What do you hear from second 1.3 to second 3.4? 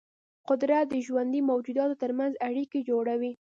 موجوداتو ترمنځ اړیکې جوړوي.